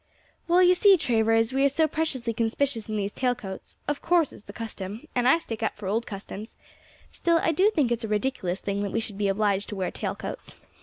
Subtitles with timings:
[0.47, 4.33] "Well, you see, Travers, we are so preciously conspicuous in these tail coats; of course
[4.33, 6.55] it's the custom, and I stick up for old customs;
[7.11, 9.91] still, I do think it's a ridiculous thing that we should be obliged to wear
[9.91, 10.59] tail coats.